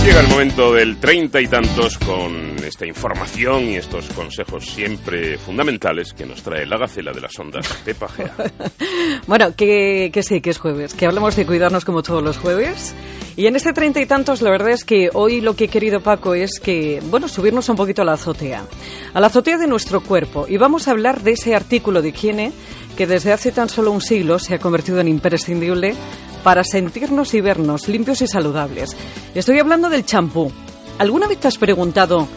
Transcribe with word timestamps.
Pues 0.00 0.14
llega 0.14 0.22
el 0.22 0.28
momento 0.28 0.72
del 0.72 0.96
treinta 0.96 1.42
y 1.42 1.46
tantos 1.46 1.98
con 1.98 2.56
esta 2.64 2.86
información 2.86 3.64
y 3.64 3.76
estos 3.76 4.08
consejos 4.08 4.64
siempre 4.64 5.36
fundamentales 5.36 6.14
que 6.14 6.24
nos 6.24 6.42
trae 6.42 6.64
la 6.64 6.78
gacela 6.78 7.12
de 7.12 7.20
las 7.20 7.38
ondas, 7.38 7.68
Pepa 7.84 8.08
Gea. 8.08 8.34
bueno, 9.26 9.54
que, 9.54 10.08
que 10.10 10.22
sí, 10.22 10.40
que 10.40 10.48
es 10.48 10.58
jueves, 10.58 10.94
que 10.94 11.04
hablamos 11.04 11.36
de 11.36 11.44
cuidarnos 11.44 11.84
como 11.84 12.02
todos 12.02 12.22
los 12.22 12.38
jueves. 12.38 12.94
Y 13.36 13.46
en 13.46 13.56
este 13.56 13.74
treinta 13.74 14.00
y 14.00 14.06
tantos, 14.06 14.40
la 14.40 14.50
verdad 14.50 14.70
es 14.70 14.84
que 14.84 15.10
hoy 15.12 15.42
lo 15.42 15.54
que 15.54 15.64
he 15.64 15.68
querido, 15.68 16.00
Paco, 16.00 16.32
es 16.34 16.60
que, 16.60 17.02
bueno, 17.10 17.28
subirnos 17.28 17.68
un 17.68 17.76
poquito 17.76 18.00
a 18.00 18.06
la 18.06 18.14
azotea. 18.14 18.64
A 19.12 19.20
la 19.20 19.26
azotea 19.26 19.58
de 19.58 19.66
nuestro 19.66 20.00
cuerpo. 20.00 20.46
Y 20.48 20.56
vamos 20.56 20.88
a 20.88 20.92
hablar 20.92 21.20
de 21.20 21.32
ese 21.32 21.54
artículo 21.54 22.00
de 22.00 22.08
higiene 22.08 22.52
que 22.96 23.06
desde 23.06 23.32
hace 23.32 23.52
tan 23.52 23.68
solo 23.68 23.92
un 23.92 24.00
siglo 24.00 24.38
se 24.38 24.54
ha 24.54 24.58
convertido 24.58 25.00
en 25.00 25.08
imprescindible 25.08 25.94
para 26.42 26.64
sentirnos 26.64 27.34
y 27.34 27.40
vernos 27.40 27.88
limpios 27.88 28.22
y 28.22 28.26
saludables. 28.26 28.96
Estoy 29.34 29.58
hablando 29.58 29.88
del 29.88 30.04
champú. 30.04 30.52
¿Alguna 30.98 31.26
vez 31.26 31.38
te 31.38 31.48
has 31.48 31.58
preguntado 31.58 32.28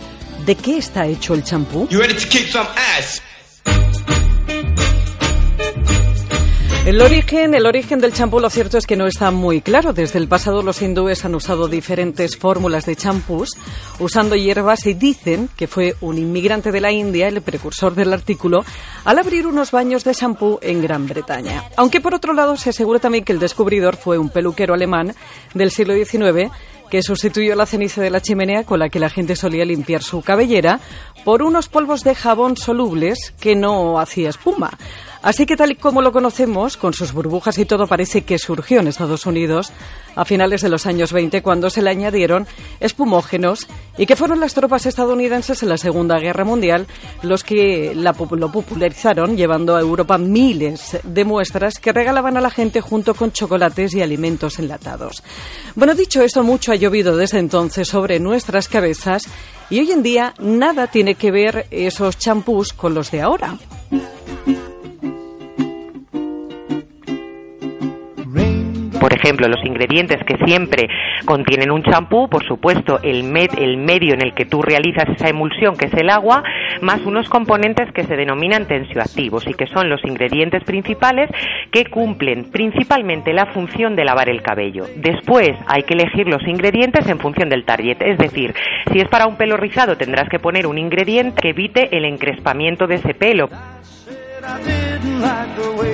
de 0.46 0.56
qué 0.56 0.78
está 0.78 1.06
hecho 1.08 1.34
el 1.34 1.44
champú? 1.44 1.88
El 6.86 7.02
origen, 7.02 7.56
el 7.56 7.66
origen 7.66 8.00
del 8.00 8.12
champú, 8.12 8.42
lo 8.42 8.50
cierto 8.50 8.78
es 8.78 8.86
que 8.86 8.98
no 8.98 9.08
está 9.08 9.32
muy 9.32 9.62
claro. 9.62 9.94
Desde 9.94 10.20
el 10.20 10.28
pasado 10.28 10.62
los 10.64 10.82
hindúes 10.82 11.24
han 11.24 11.34
usado 11.34 11.70
diferentes 11.70 12.36
fórmulas 12.36 12.86
de 12.86 12.98
champús 12.98 13.52
usando 14.00 14.36
hierbas 14.36 14.86
y 14.86 14.94
dicen 14.94 15.48
que 15.56 15.68
fue 15.68 15.96
un 16.02 16.18
inmigrante 16.18 16.74
de 16.74 16.82
la 16.82 16.92
India 16.92 17.30
el 17.30 17.42
precursor 17.42 17.96
del 17.96 18.12
artículo 18.12 18.66
al 19.06 19.18
abrir 19.18 19.48
unos 19.48 19.72
baños 19.72 20.04
de 20.04 20.14
champú 20.14 20.60
en 20.62 20.82
Gran 20.82 21.08
Bretaña. 21.08 21.64
Aunque 21.78 22.02
por 22.02 22.14
otro 22.14 22.34
lado 22.34 22.58
se 22.58 22.72
asegura 22.72 23.00
también 23.00 23.24
que 23.24 23.32
el 23.32 23.40
descubridor 23.40 23.96
fue 23.96 24.18
un 24.18 24.30
peluquero 24.30 24.74
alemán 24.74 25.16
del 25.54 25.72
siglo 25.72 25.94
XIX 25.94 26.52
que 26.90 27.02
sustituyó 27.02 27.56
la 27.56 27.66
ceniza 27.66 28.02
de 28.02 28.10
la 28.10 28.22
chimenea 28.22 28.66
con 28.66 28.80
la 28.80 28.90
que 28.90 29.00
la 29.00 29.10
gente 29.10 29.38
solía 29.38 29.64
limpiar 29.64 30.04
su 30.04 30.22
cabellera 30.22 30.82
por 31.24 31.44
unos 31.44 31.70
polvos 31.70 32.04
de 32.04 32.14
jabón 32.14 32.58
solubles 32.58 33.34
que 33.40 33.56
no 33.56 34.00
hacía 34.00 34.30
espuma. 34.30 34.78
Así 35.24 35.46
que 35.46 35.56
tal 35.56 35.72
y 35.72 35.76
como 35.76 36.02
lo 36.02 36.12
conocemos, 36.12 36.76
con 36.76 36.94
sus 36.94 37.14
burbujas 37.14 37.58
y 37.58 37.64
todo, 37.64 37.88
parece 37.88 38.24
que 38.24 38.38
surgió 38.38 38.82
en 38.82 38.88
Estados 38.88 39.26
Unidos 39.26 39.72
a 40.18 40.26
finales 40.26 40.62
de 40.62 40.68
los 40.68 40.86
años 40.86 41.14
20 41.14 41.42
cuando 41.42 41.70
se 41.70 41.82
le 41.82 41.90
añadieron 41.90 42.46
espumógenos 42.82 43.68
y 43.98 44.06
que 44.06 44.18
fueron 44.18 44.42
las 44.42 44.54
tropas 44.54 44.86
estadounidenses 44.86 45.64
en 45.64 45.70
la 45.70 45.78
Segunda 45.78 46.20
Guerra 46.20 46.44
Mundial 46.44 46.88
los 47.22 47.46
que 47.46 47.96
lo 47.96 48.52
popularizaron 48.52 49.38
llevando 49.38 49.78
a 49.78 49.80
Europa 49.80 50.18
miles 50.18 50.98
de 51.04 51.24
muestras 51.24 51.76
que 51.80 51.94
regalaban 51.94 52.36
a 52.36 52.42
la 52.42 52.50
gente 52.50 52.82
junto 52.82 53.16
con 53.16 53.32
chocolates 53.32 53.94
y 53.94 54.02
alimentos 54.02 54.60
enlatados. 54.60 55.24
Bueno, 55.76 55.96
dicho 55.96 56.22
esto, 56.22 56.44
mucho 56.44 56.74
ha 56.74 56.76
llovido 56.76 57.16
desde 57.16 57.40
entonces 57.40 57.88
sobre 57.88 58.20
nuestras 58.20 58.68
cabezas 58.68 59.24
y 59.70 59.80
hoy 59.80 59.92
en 59.92 60.04
día 60.04 60.34
nada 60.40 60.88
tiene 60.88 61.16
que 61.16 61.32
ver 61.32 61.66
esos 61.72 62.18
champús 62.18 62.74
con 62.74 62.94
los 62.94 63.10
de 63.10 63.22
ahora. 63.22 63.58
Por 69.04 69.14
ejemplo, 69.14 69.50
los 69.50 69.66
ingredientes 69.66 70.24
que 70.24 70.38
siempre 70.46 70.88
contienen 71.26 71.72
un 71.72 71.84
champú, 71.84 72.30
por 72.30 72.48
supuesto, 72.48 73.02
el, 73.04 73.36
el 73.58 73.76
medio 73.76 74.14
en 74.14 74.22
el 74.22 74.34
que 74.34 74.46
tú 74.46 74.62
realizas 74.62 75.10
esa 75.10 75.28
emulsión, 75.28 75.76
que 75.76 75.88
es 75.88 75.94
el 75.96 76.10
agua, 76.10 76.42
más 76.80 77.02
unos 77.02 77.28
componentes 77.28 77.92
que 77.92 78.06
se 78.06 78.16
denominan 78.16 78.66
tensioactivos 78.66 79.46
y 79.46 79.56
que 79.56 79.68
son 79.68 79.90
los 79.90 80.02
ingredientes 80.06 80.64
principales 80.64 81.30
que 81.70 81.84
cumplen 81.88 82.50
principalmente 82.50 83.34
la 83.34 83.48
función 83.48 83.98
de 83.98 84.06
lavar 84.06 84.30
el 84.30 84.42
cabello. 84.42 84.86
Después 84.96 85.52
hay 85.68 85.84
que 85.84 85.96
elegir 85.96 86.30
los 86.30 86.48
ingredientes 86.48 87.06
en 87.10 87.20
función 87.20 87.50
del 87.50 87.66
target, 87.66 87.98
es 88.00 88.18
decir, 88.18 88.54
si 88.94 89.02
es 89.02 89.10
para 89.10 89.28
un 89.28 89.36
pelo 89.36 89.58
rizado 89.58 89.98
tendrás 89.98 90.30
que 90.30 90.40
poner 90.40 90.66
un 90.66 90.78
ingrediente 90.78 91.42
que 91.42 91.50
evite 91.50 91.90
el 91.98 92.06
encrespamiento 92.06 92.88
de 92.88 92.96
ese 92.96 93.14
pelo. 93.14 93.50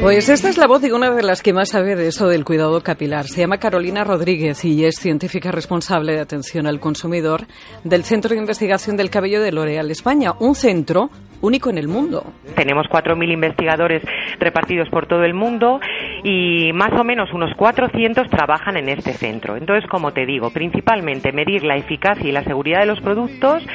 Pues 0.01 0.29
esta 0.29 0.49
es 0.49 0.57
la 0.57 0.65
voz 0.65 0.81
de 0.81 0.93
una 0.93 1.11
de 1.11 1.23
las 1.23 1.43
que 1.43 1.53
más 1.53 1.69
sabe 1.69 1.95
de 1.95 2.07
eso 2.07 2.27
del 2.27 2.45
cuidado 2.45 2.81
capilar. 2.81 3.27
Se 3.27 3.41
llama 3.41 3.57
Carolina 3.57 4.03
Rodríguez 4.03 4.63
y 4.65 4.85
es 4.85 4.95
científica 4.95 5.51
responsable 5.51 6.13
de 6.13 6.21
atención 6.21 6.65
al 6.67 6.79
consumidor 6.79 7.45
del 7.83 8.03
Centro 8.03 8.31
de 8.31 8.37
Investigación 8.37 8.97
del 8.97 9.09
Cabello 9.09 9.41
de 9.41 9.51
L'Oréal 9.51 9.91
España, 9.91 10.33
un 10.39 10.55
centro 10.55 11.09
único 11.41 11.69
en 11.69 11.77
el 11.77 11.87
mundo. 11.87 12.23
Tenemos 12.55 12.87
4.000 12.87 13.33
investigadores 13.33 14.03
repartidos 14.39 14.89
por 14.89 15.07
todo 15.07 15.23
el 15.23 15.33
mundo 15.33 15.79
y 16.23 16.71
más 16.73 16.91
o 16.99 17.03
menos 17.03 17.31
unos 17.33 17.53
400 17.55 18.29
trabajan 18.29 18.77
en 18.77 18.89
este 18.89 19.13
centro. 19.13 19.55
Entonces, 19.55 19.89
como 19.89 20.11
te 20.11 20.25
digo, 20.25 20.51
principalmente 20.51 21.31
medir 21.31 21.63
la 21.63 21.75
eficacia 21.75 22.27
y 22.27 22.31
la 22.31 22.43
seguridad 22.43 22.81
de 22.81 22.85
los 22.85 23.01
productos 23.01 23.65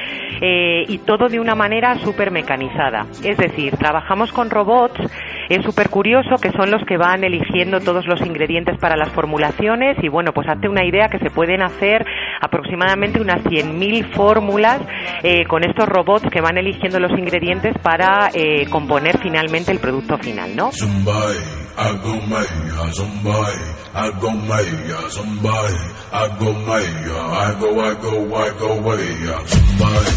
eh, 0.40 0.84
y 0.88 0.98
todo 0.98 1.28
de 1.28 1.40
una 1.40 1.54
manera 1.54 1.96
súper 1.96 2.30
mecanizada. 2.30 3.06
Es 3.22 3.36
decir, 3.36 3.76
trabajamos 3.76 4.32
con 4.32 4.50
robots 4.50 5.00
es 5.48 5.62
súper 5.62 5.90
curioso 5.90 6.36
que 6.40 6.50
son 6.52 6.70
los 6.70 6.84
que 6.86 6.96
van 6.96 7.22
eligiendo 7.22 7.80
todos 7.80 8.06
los 8.06 8.20
ingredientes 8.22 8.78
para 8.78 8.96
las 8.96 9.10
formulaciones 9.10 10.02
y 10.02 10.08
bueno, 10.08 10.32
pues 10.32 10.48
hazte 10.48 10.68
una 10.68 10.84
idea 10.86 11.08
que 11.08 11.18
se 11.18 11.30
pueden 11.30 11.62
hacer 11.62 12.04
aproximadamente 12.44 13.20
unas 13.20 13.42
100.000 13.44 14.14
fórmulas 14.14 14.82
eh, 15.22 15.44
con 15.46 15.64
estos 15.64 15.88
robots 15.88 16.26
que 16.30 16.40
van 16.40 16.58
eligiendo 16.58 17.00
los 17.00 17.12
ingredientes 17.18 17.74
para 17.82 18.30
eh, 18.32 18.66
componer 18.70 19.18
finalmente 19.18 19.72
el 19.72 19.78
producto 19.78 20.18
final, 20.18 20.54
¿no? 20.54 20.70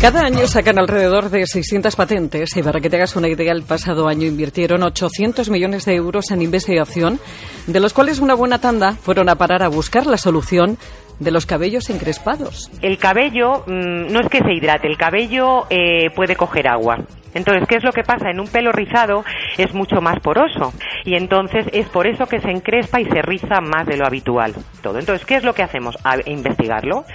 Cada 0.01 0.21
año 0.21 0.47
sacan 0.47 0.77
alrededor 0.77 1.29
de 1.29 1.45
600 1.47 1.95
patentes 1.95 2.55
y 2.55 2.63
para 2.63 2.79
que 2.79 2.89
te 2.89 2.97
hagas 2.97 3.15
una 3.15 3.27
idea, 3.27 3.51
el 3.51 3.63
pasado 3.63 4.07
año 4.07 4.27
invirtieron 4.27 4.83
800 4.83 5.49
millones 5.49 5.85
de 5.85 5.95
euros 5.95 6.31
en 6.31 6.41
investigación, 6.41 7.19
de 7.65 7.79
los 7.79 7.93
cuales 7.93 8.19
una 8.19 8.35
buena 8.35 8.59
tanda 8.59 8.93
fueron 8.93 9.29
a 9.29 9.35
parar 9.35 9.63
a 9.63 9.67
buscar 9.67 10.05
la 10.05 10.17
solución 10.17 10.77
de 11.19 11.31
los 11.31 11.45
cabellos 11.45 11.89
encrespados. 11.89 12.69
El 12.81 12.97
cabello 12.97 13.63
mm, 13.65 14.11
no 14.11 14.19
es 14.19 14.29
que 14.29 14.39
se 14.39 14.53
hidrate, 14.53 14.87
el 14.87 14.97
cabello 14.97 15.65
eh, 15.69 16.09
puede 16.15 16.35
coger 16.35 16.67
agua. 16.67 16.97
Entonces, 17.33 17.67
¿qué 17.67 17.75
es 17.75 17.83
lo 17.83 17.91
que 17.91 18.03
pasa? 18.03 18.29
En 18.31 18.39
un 18.39 18.47
pelo 18.47 18.71
rizado 18.71 19.23
es 19.57 19.73
mucho 19.73 20.01
más 20.01 20.19
poroso 20.21 20.73
y 21.07 21.15
entonces 21.15 21.65
es 21.71 21.87
por 21.87 22.05
eso 22.05 22.25
que 22.25 22.41
se 22.41 22.51
encrespa 22.51 22.99
y 22.99 23.05
se 23.05 23.21
riza 23.21 23.61
más 23.61 23.87
de 23.87 23.95
lo 23.95 24.05
habitual. 24.05 24.53
Todo. 24.83 24.99
Entonces, 24.99 25.25
¿qué 25.25 25.35
es 25.35 25.43
lo 25.45 25.53
que 25.53 25.63
hacemos? 25.63 25.97
A 26.03 26.17
investigarlo. 26.25 27.05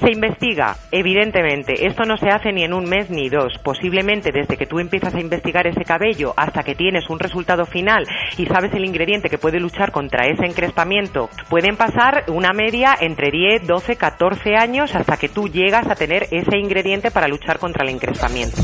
Se 0.00 0.10
investiga, 0.10 0.76
evidentemente, 0.90 1.86
esto 1.86 2.02
no 2.02 2.16
se 2.16 2.28
hace 2.28 2.52
ni 2.52 2.64
en 2.64 2.74
un 2.74 2.88
mes 2.88 3.08
ni 3.08 3.28
dos. 3.28 3.52
Posiblemente 3.62 4.32
desde 4.32 4.56
que 4.56 4.66
tú 4.66 4.80
empiezas 4.80 5.14
a 5.14 5.20
investigar 5.20 5.64
ese 5.68 5.84
cabello 5.84 6.34
hasta 6.36 6.64
que 6.64 6.74
tienes 6.74 7.08
un 7.08 7.20
resultado 7.20 7.66
final 7.66 8.04
y 8.36 8.46
sabes 8.46 8.74
el 8.74 8.84
ingrediente 8.84 9.28
que 9.28 9.38
puede 9.38 9.60
luchar 9.60 9.92
contra 9.92 10.26
ese 10.26 10.44
encrespamiento, 10.44 11.30
pueden 11.48 11.76
pasar 11.76 12.24
una 12.26 12.52
media 12.52 12.96
entre 13.00 13.30
10, 13.30 13.64
12, 13.68 13.94
14 13.94 14.56
años 14.56 14.92
hasta 14.92 15.18
que 15.18 15.28
tú 15.28 15.46
llegas 15.46 15.86
a 15.88 15.94
tener 15.94 16.24
ese 16.32 16.58
ingrediente 16.58 17.12
para 17.12 17.28
luchar 17.28 17.60
contra 17.60 17.84
el 17.84 17.94
encrespamiento. 17.94 18.56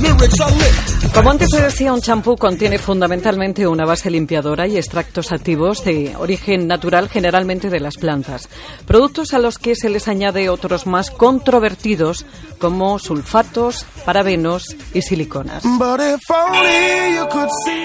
Como 1.14 1.30
antes 1.30 1.48
se 1.50 1.62
decía, 1.62 1.92
un 1.92 2.00
champú 2.00 2.36
contiene 2.36 2.78
fundamentalmente 2.78 3.64
una 3.64 3.84
base 3.84 4.10
limpiadora 4.10 4.66
y 4.71 4.71
extractos 4.76 5.32
activos 5.32 5.84
de 5.84 6.14
origen 6.16 6.66
natural, 6.66 7.08
generalmente 7.08 7.70
de 7.70 7.80
las 7.80 7.96
plantas. 7.96 8.48
Productos 8.86 9.34
a 9.34 9.38
los 9.38 9.58
que 9.58 9.74
se 9.74 9.90
les 9.90 10.08
añade 10.08 10.48
otros 10.48 10.86
más 10.86 11.10
controvertidos 11.10 12.26
como 12.58 12.98
sulfatos, 12.98 13.84
parabenos 14.04 14.76
y 14.94 15.02
siliconas. 15.02 15.64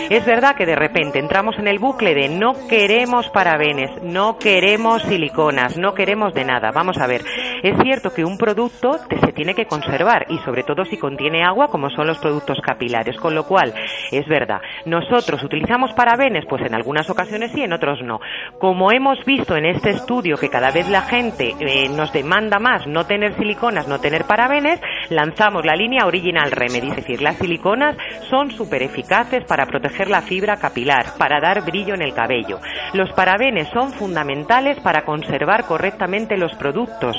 Es 0.09 0.25
verdad 0.25 0.55
que 0.55 0.65
de 0.65 0.75
repente 0.75 1.19
entramos 1.19 1.55
en 1.57 1.67
el 1.67 1.79
bucle 1.79 2.13
de 2.13 2.29
no 2.29 2.67
queremos 2.67 3.27
parabenes, 3.29 3.89
no 4.03 4.38
queremos 4.38 5.01
siliconas, 5.03 5.77
no 5.77 5.94
queremos 5.94 6.33
de 6.33 6.45
nada. 6.45 6.71
Vamos 6.71 6.97
a 6.97 7.07
ver, 7.07 7.23
es 7.63 7.75
cierto 7.81 8.13
que 8.13 8.23
un 8.23 8.38
producto 8.38 9.00
se 9.09 9.33
tiene 9.33 9.56
que 9.56 9.65
conservar 9.65 10.25
y 10.29 10.38
sobre 10.39 10.63
todo 10.63 10.85
si 10.85 10.97
contiene 10.97 11.44
agua 11.44 11.67
como 11.67 11.89
son 11.89 12.07
los 12.07 12.17
productos 12.19 12.59
capilares 12.63 13.17
con 13.17 13.35
lo 13.35 13.45
cual, 13.45 13.73
es 14.12 14.27
verdad, 14.27 14.62
nosotros 14.85 15.44
utilizamos 15.44 15.91
parabenes, 15.94 16.45
pues 16.50 16.63
en 16.65 16.73
algunas 16.77 17.09
ocasiones 17.09 17.51
sí, 17.51 17.62
en 17.62 17.74
otros 17.74 18.01
no. 18.01 18.19
Como 18.59 18.91
hemos 18.91 19.24
visto 19.25 19.56
en 19.56 19.65
este 19.65 19.89
estudio 19.89 20.38
que 20.38 20.50
cada 20.50 20.71
vez 20.71 20.88
la 20.88 21.01
gente 21.01 21.53
eh, 21.59 21.89
nos 21.89 22.13
demanda 22.13 22.59
más 22.59 22.88
no 22.88 23.06
tener 23.06 23.35
siliconas, 23.35 23.88
no 23.88 24.00
tener 24.00 24.24
parabenes, 24.25 24.79
lanzamos 25.09 25.65
la 25.65 25.75
línea 25.75 26.06
Original 26.06 26.51
Remedy, 26.51 26.89
es 26.89 26.95
decir, 26.97 27.21
las 27.21 27.38
siliconas 27.38 27.97
son 28.29 28.51
súper 28.51 28.83
eficaces 28.83 29.44
para 29.45 29.65
proteger 29.65 30.09
la 30.09 30.21
fibra 30.21 30.57
capilar, 30.57 31.18
para 31.18 31.39
dar 31.41 31.65
brillo 31.65 31.95
en 31.95 32.01
el 32.01 32.13
cabello. 32.13 32.59
Los 32.94 33.12
parabenes 33.12 33.68
son 33.74 33.91
fundamentales 33.91 34.79
para 34.79 35.03
conservar 35.03 35.65
correctamente 35.65 36.38
los 36.38 36.53
productos. 36.56 37.18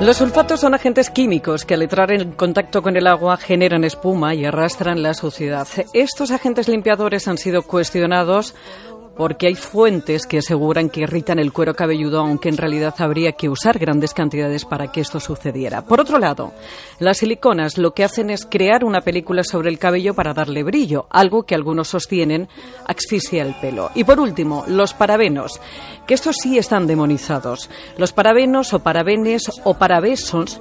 Los 0.00 0.18
sulfatos 0.18 0.60
son 0.60 0.74
agentes 0.74 1.10
químicos 1.10 1.64
que 1.64 1.74
al 1.74 1.82
entrar 1.82 2.12
en 2.12 2.30
contacto 2.30 2.82
con 2.82 2.96
el 2.96 3.08
agua 3.08 3.36
generan 3.36 3.82
espuma 3.82 4.32
y 4.32 4.44
arrastran 4.44 5.02
la 5.02 5.12
suciedad. 5.12 5.66
Estos 5.92 6.30
agentes 6.30 6.68
limpiadores 6.68 7.26
han 7.26 7.36
sido 7.36 7.62
cuestionados 7.62 8.54
porque 9.18 9.48
hay 9.48 9.56
fuentes 9.56 10.26
que 10.26 10.38
aseguran 10.38 10.88
que 10.88 11.00
irritan 11.00 11.40
el 11.40 11.52
cuero 11.52 11.74
cabelludo, 11.74 12.20
aunque 12.20 12.48
en 12.48 12.56
realidad 12.56 12.94
habría 12.98 13.32
que 13.32 13.48
usar 13.48 13.76
grandes 13.78 14.14
cantidades 14.14 14.64
para 14.64 14.92
que 14.92 15.00
esto 15.00 15.18
sucediera. 15.18 15.82
Por 15.82 16.00
otro 16.00 16.18
lado, 16.18 16.52
las 17.00 17.18
siliconas 17.18 17.78
lo 17.78 17.92
que 17.92 18.04
hacen 18.04 18.30
es 18.30 18.46
crear 18.46 18.84
una 18.84 19.00
película 19.00 19.42
sobre 19.42 19.70
el 19.70 19.78
cabello 19.80 20.14
para 20.14 20.34
darle 20.34 20.62
brillo, 20.62 21.08
algo 21.10 21.42
que 21.42 21.56
algunos 21.56 21.88
sostienen 21.88 22.48
asfixia 22.86 23.42
el 23.42 23.56
pelo. 23.56 23.90
Y 23.96 24.04
por 24.04 24.20
último, 24.20 24.64
los 24.68 24.94
parabenos, 24.94 25.60
que 26.06 26.14
estos 26.14 26.36
sí 26.40 26.56
están 26.56 26.86
demonizados. 26.86 27.68
Los 27.96 28.12
parabenos 28.12 28.72
o 28.72 28.78
parabenes 28.78 29.50
o 29.64 29.74
parabesos 29.74 30.60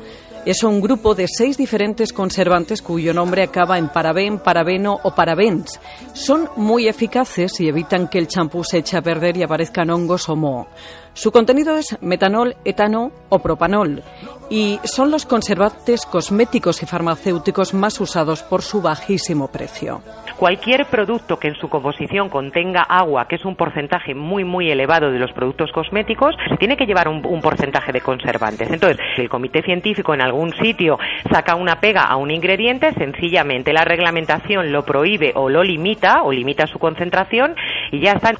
es 0.49 0.63
un 0.63 0.79
grupo 0.79 1.13
de 1.13 1.27
seis 1.27 1.57
diferentes 1.57 2.13
conservantes 2.13 2.81
cuyo 2.81 3.13
nombre 3.13 3.43
acaba 3.43 3.77
en 3.77 3.89
paraben, 3.89 4.39
parabeno 4.39 4.97
o 5.03 5.13
parabens. 5.13 5.79
Son 6.13 6.49
muy 6.55 6.87
eficaces 6.87 7.59
y 7.59 7.67
evitan 7.67 8.07
que 8.07 8.17
el 8.17 8.27
champú 8.27 8.63
se 8.63 8.77
eche 8.77 8.97
a 8.97 9.01
perder 9.01 9.35
y 9.35 9.43
aparezcan 9.43 9.89
hongos 9.89 10.29
o 10.29 10.35
moho. 10.35 10.67
Su 11.13 11.31
contenido 11.31 11.77
es 11.77 11.97
metanol, 12.01 12.55
etano 12.63 13.11
o 13.29 13.39
propanol 13.39 14.03
y 14.49 14.79
son 14.83 15.11
los 15.11 15.25
conservantes 15.25 16.05
cosméticos 16.05 16.83
y 16.83 16.85
farmacéuticos 16.85 17.73
más 17.73 17.99
usados 17.99 18.43
por 18.43 18.61
su 18.61 18.81
bajísimo 18.81 19.47
precio. 19.49 20.01
Cualquier 20.37 20.85
producto 20.85 21.37
que 21.37 21.47
en 21.47 21.55
su 21.55 21.67
composición 21.67 22.29
contenga 22.29 22.83
agua, 22.83 23.27
que 23.27 23.35
es 23.35 23.45
un 23.45 23.55
porcentaje 23.55 24.13
muy, 24.13 24.43
muy 24.43 24.69
elevado 24.69 25.11
de 25.11 25.19
los 25.19 25.31
productos 25.31 25.71
cosméticos, 25.71 26.35
tiene 26.59 26.77
que 26.77 26.85
llevar 26.85 27.07
un, 27.07 27.25
un 27.25 27.41
porcentaje 27.41 27.91
de 27.91 28.01
conservantes. 28.01 28.69
Entonces, 28.69 28.97
si 29.15 29.23
el 29.23 29.29
comité 29.29 29.63
científico 29.63 30.13
en 30.13 30.21
algún 30.21 30.53
sitio 30.53 30.99
saca 31.31 31.55
una 31.55 31.79
pega 31.79 32.03
a 32.03 32.17
un 32.17 32.29
ingrediente, 32.29 32.93
sencillamente 32.93 33.73
la 33.73 33.83
reglamentación 33.83 34.71
lo 34.71 34.83
prohíbe 34.85 35.31
o 35.35 35.49
lo 35.49 35.63
limita 35.63 36.21
o 36.23 36.31
limita 36.31 36.67
su 36.67 36.77
concentración 36.77 37.55
y 37.91 38.01
ya 38.01 38.13
está. 38.13 38.33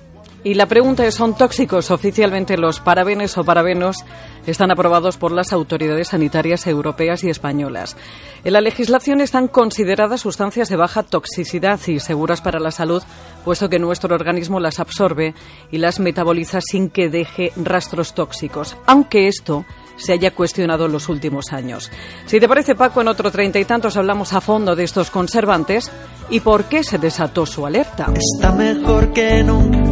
Y 0.47 0.53
la 0.53 0.65
pregunta 0.65 1.05
es, 1.05 1.15
¿son 1.15 1.35
tóxicos 1.35 1.91
oficialmente 1.91 2.55
los 2.55 2.79
parabenes 2.79 3.37
o 3.37 3.43
parabenos? 3.43 4.05
Están 4.45 4.71
aprobados 4.71 5.17
por 5.17 5.33
las 5.33 5.51
autoridades 5.51 6.07
sanitarias 6.07 6.67
europeas 6.67 7.25
y 7.25 7.29
españolas. 7.29 7.97
En 8.45 8.53
la 8.53 8.61
legislación 8.61 9.19
están 9.19 9.49
consideradas 9.49 10.21
sustancias 10.21 10.69
de 10.69 10.77
baja 10.77 11.03
toxicidad 11.03 11.81
y 11.87 11.99
seguras 11.99 12.39
para 12.39 12.61
la 12.61 12.71
salud, 12.71 13.03
puesto 13.43 13.67
que 13.67 13.77
nuestro 13.77 14.15
organismo 14.15 14.61
las 14.61 14.79
absorbe 14.79 15.35
y 15.69 15.79
las 15.79 15.99
metaboliza 15.99 16.61
sin 16.61 16.89
que 16.91 17.09
deje 17.09 17.51
rastros 17.57 18.13
tóxicos, 18.13 18.77
aunque 18.85 19.27
esto 19.27 19.65
se 19.97 20.13
haya 20.13 20.33
cuestionado 20.33 20.85
en 20.85 20.93
los 20.93 21.09
últimos 21.09 21.51
años. 21.51 21.91
Si 22.25 22.39
te 22.39 22.47
parece, 22.47 22.73
Paco, 22.73 23.01
en 23.01 23.09
otro 23.09 23.31
treinta 23.31 23.59
y 23.59 23.65
tantos 23.65 23.97
hablamos 23.97 24.31
a 24.31 24.39
fondo 24.39 24.77
de 24.77 24.85
estos 24.85 25.11
conservantes 25.11 25.91
y 26.29 26.39
por 26.39 26.65
qué 26.69 26.85
se 26.85 26.99
desató 26.99 27.45
su 27.45 27.65
alerta. 27.65 28.13
Está 28.15 28.53
mejor 28.53 29.11
que 29.11 29.43
nunca 29.43 29.86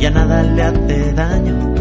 ya 0.00 0.10
nada 0.10 0.42
le 0.42 0.62
hace 0.62 1.12
daño. 1.12 1.74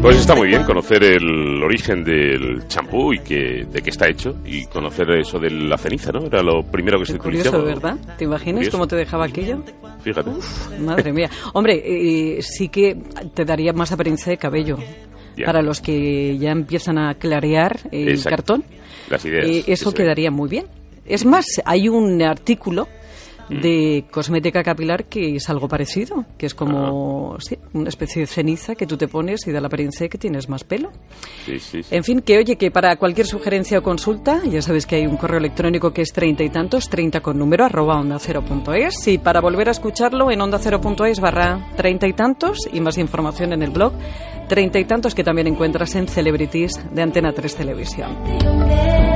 Pues 0.00 0.16
está 0.16 0.34
muy 0.34 0.48
bien 0.48 0.62
conocer 0.64 1.02
el 1.04 1.62
origen 1.62 2.02
del 2.02 2.66
champú 2.68 3.12
y 3.12 3.18
que, 3.18 3.66
de 3.70 3.82
qué 3.82 3.90
está 3.90 4.08
hecho 4.08 4.34
y 4.46 4.64
conocer 4.64 5.10
eso 5.10 5.38
de 5.38 5.50
la 5.50 5.76
ceniza, 5.76 6.10
¿no? 6.10 6.24
Era 6.24 6.42
lo 6.42 6.62
primero 6.62 6.98
que 6.98 7.04
Qué 7.04 7.12
se 7.12 7.18
curioso, 7.18 7.50
utilizaba. 7.58 7.92
¿verdad? 7.96 8.16
¿Te 8.16 8.24
imaginas 8.24 8.60
Curioso. 8.60 8.78
cómo 8.78 8.86
te 8.88 8.96
dejaba 8.96 9.26
aquello? 9.26 9.62
Fíjate. 10.02 10.30
Madre 10.80 11.12
mía. 11.12 11.28
Hombre, 11.52 11.82
eh, 11.84 12.40
sí 12.40 12.68
que 12.70 12.96
te 13.34 13.44
daría 13.44 13.74
más 13.74 13.92
apariencia 13.92 14.30
de 14.30 14.38
cabello. 14.38 14.78
Ya. 15.36 15.44
Para 15.44 15.60
los 15.60 15.82
que 15.82 16.38
ya 16.38 16.50
empiezan 16.50 16.96
a 16.96 17.14
clarear 17.16 17.80
el 17.92 18.08
Exacto. 18.08 18.30
cartón, 18.30 18.64
Las 19.10 19.22
ideas. 19.26 19.46
eh, 19.46 19.64
eso 19.66 19.92
quedaría 19.92 20.30
muy 20.30 20.48
bien. 20.48 20.64
Es 21.04 21.26
más, 21.26 21.44
hay 21.66 21.90
un 21.90 22.22
artículo 22.22 22.88
de 23.50 24.04
cosmética 24.10 24.62
capilar 24.62 25.04
que 25.06 25.36
es 25.36 25.50
algo 25.50 25.68
parecido, 25.68 26.24
que 26.38 26.46
es 26.46 26.54
como 26.54 27.36
sí, 27.40 27.58
una 27.72 27.88
especie 27.88 28.20
de 28.22 28.26
ceniza 28.26 28.74
que 28.74 28.86
tú 28.86 28.96
te 28.96 29.08
pones 29.08 29.46
y 29.46 29.52
da 29.52 29.60
la 29.60 29.66
apariencia 29.66 30.04
de 30.04 30.08
que 30.08 30.18
tienes 30.18 30.48
más 30.48 30.64
pelo. 30.64 30.90
Sí, 31.44 31.58
sí, 31.58 31.82
sí. 31.82 31.94
En 31.94 32.04
fin, 32.04 32.20
que 32.20 32.38
oye, 32.38 32.56
que 32.56 32.70
para 32.70 32.96
cualquier 32.96 33.26
sugerencia 33.26 33.78
o 33.78 33.82
consulta, 33.82 34.42
ya 34.44 34.62
sabes 34.62 34.86
que 34.86 34.96
hay 34.96 35.06
un 35.06 35.16
correo 35.16 35.38
electrónico 35.38 35.92
que 35.92 36.02
es 36.02 36.12
treinta 36.12 36.44
y 36.44 36.50
tantos, 36.50 36.88
treinta 36.88 37.20
con 37.20 37.38
número, 37.38 37.64
arroba 37.64 37.98
onda 37.98 38.18
cero 38.18 38.42
punto 38.46 38.72
es. 38.72 39.06
Y 39.08 39.18
para 39.18 39.40
volver 39.40 39.68
a 39.68 39.72
escucharlo 39.72 40.30
en 40.30 40.40
onda 40.40 40.58
cero 40.58 40.80
punto 40.80 41.04
es 41.04 41.20
barra 41.20 41.72
treinta 41.76 42.06
y 42.06 42.12
tantos 42.12 42.68
y 42.72 42.80
más 42.80 42.98
información 42.98 43.52
en 43.52 43.62
el 43.62 43.70
blog 43.70 43.92
treinta 44.48 44.80
y 44.80 44.84
tantos 44.84 45.14
que 45.14 45.22
también 45.22 45.46
encuentras 45.46 45.94
en 45.94 46.08
Celebrities 46.08 46.72
de 46.92 47.02
Antena 47.02 47.32
3 47.32 47.54
Televisión. 47.54 49.09